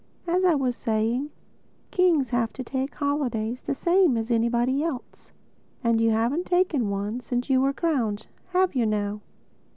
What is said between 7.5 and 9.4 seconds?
you were crowned, have you now?"